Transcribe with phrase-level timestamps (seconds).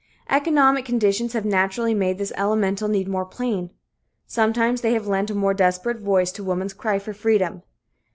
[0.31, 3.69] Economic conditions have naturally made this elemental need more plain;
[4.25, 7.61] sometimes they have lent a more desperate voice to woman's cry for freedom.